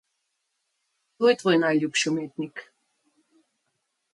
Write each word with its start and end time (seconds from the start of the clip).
Kdo 1.17 1.29
je 1.31 1.35
tvoj 1.41 1.59
najljubši 1.65 2.09
umetnik? 2.13 2.65